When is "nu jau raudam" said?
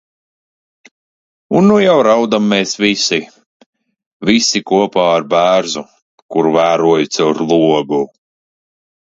1.71-2.47